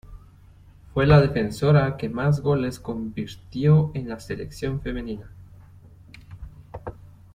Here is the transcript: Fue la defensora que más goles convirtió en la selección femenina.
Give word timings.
Fue 0.95 1.05
la 1.05 1.21
defensora 1.21 1.95
que 1.95 2.09
más 2.09 2.39
goles 2.41 2.79
convirtió 2.79 3.91
en 3.93 4.09
la 4.09 4.19
selección 4.19 4.81
femenina. 4.81 5.29